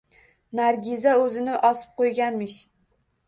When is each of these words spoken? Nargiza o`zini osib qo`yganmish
Nargiza 0.59 1.13
o`zini 1.25 1.53
osib 1.71 1.93
qo`yganmish 2.01 2.59